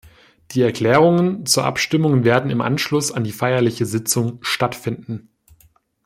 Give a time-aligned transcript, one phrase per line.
[0.49, 5.29] Die Erklärungen zur Abstimmung werden im Anschluss an die feierliche Sitzung stattfinden.